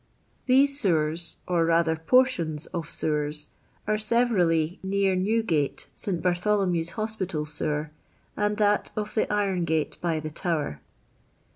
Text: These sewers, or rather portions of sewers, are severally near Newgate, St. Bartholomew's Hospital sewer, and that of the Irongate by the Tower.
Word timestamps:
These 0.47 0.79
sewers, 0.79 1.37
or 1.47 1.63
rather 1.63 1.95
portions 1.95 2.65
of 2.65 2.89
sewers, 2.89 3.49
are 3.85 3.99
severally 3.99 4.79
near 4.81 5.15
Newgate, 5.15 5.89
St. 5.93 6.23
Bartholomew's 6.23 6.89
Hospital 6.97 7.45
sewer, 7.45 7.91
and 8.35 8.57
that 8.57 8.89
of 8.95 9.13
the 9.13 9.27
Irongate 9.31 10.01
by 10.01 10.19
the 10.19 10.31
Tower. 10.31 10.81